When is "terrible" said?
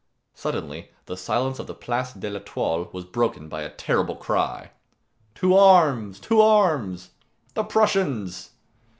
3.69-4.15